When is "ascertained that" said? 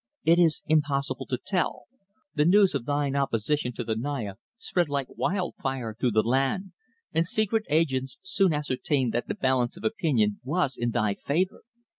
8.51-9.27